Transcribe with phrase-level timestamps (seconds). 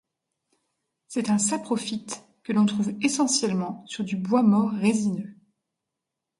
[1.09, 5.37] C'est un saprophyte que l'on trouve essentiellement sur du bois mort résineux.